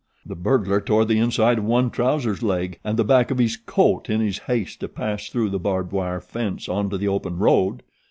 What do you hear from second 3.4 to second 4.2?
coat in